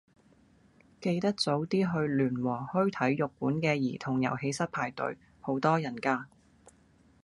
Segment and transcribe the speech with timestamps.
[0.99, 6.25] 記得早啲去聯和墟體育館嘅兒童遊戲室排隊，好多人㗎。